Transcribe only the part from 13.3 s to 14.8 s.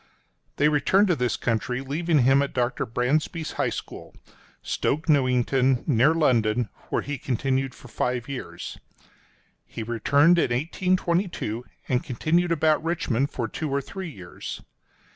two or three years.